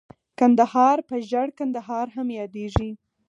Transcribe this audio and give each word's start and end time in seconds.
کندهار 0.39 0.97
په 1.09 1.15
ژړ 1.29 1.47
کندهار 1.59 2.07
هم 2.15 2.27
ياديږي. 2.39 2.89